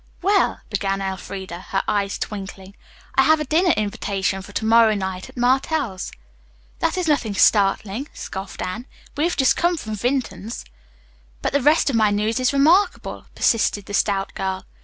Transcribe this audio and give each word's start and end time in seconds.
"Well," 0.23 0.61
began 0.71 0.99
Elfreda, 0.99 1.59
her 1.69 1.83
eyes 1.87 2.17
twinkling, 2.17 2.75
"I 3.13 3.21
have 3.21 3.39
a 3.39 3.43
dinner 3.45 3.69
invitation 3.77 4.41
for 4.41 4.51
to 4.51 4.65
morrow 4.65 4.95
night 4.95 5.29
at 5.29 5.37
Martell's." 5.37 6.11
"That 6.79 6.97
is 6.97 7.07
nothing 7.07 7.35
startling," 7.35 8.07
scoffed 8.11 8.63
Anne. 8.63 8.87
"We've 9.15 9.37
just 9.37 9.55
come 9.55 9.77
from 9.77 9.93
Vinton's." 9.93 10.65
"But 11.43 11.53
the 11.53 11.61
rest 11.61 11.91
of 11.91 11.95
my 11.95 12.09
news 12.09 12.39
is 12.39 12.51
remarkable," 12.51 13.27
persisted 13.35 13.85
the 13.85 13.93
stout 13.93 14.33
girl. 14.33 14.65